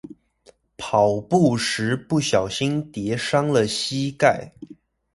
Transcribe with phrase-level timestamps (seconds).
[0.77, 4.49] 跑步時不小心跌傷了膝蓋